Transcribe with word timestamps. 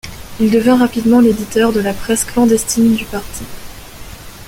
Il 0.39 0.49
devint 0.49 0.77
rapidement 0.77 1.19
l'éditeur 1.21 1.71
de 1.73 1.79
la 1.79 1.93
presse 1.93 2.25
clandestine 2.25 2.95
du 2.95 3.05
parti. 3.05 3.43